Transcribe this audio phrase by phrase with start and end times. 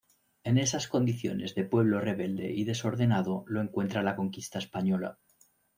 [0.43, 5.19] En esas condiciones de pueblo rebelde y desordenado lo encuentra la conquista española.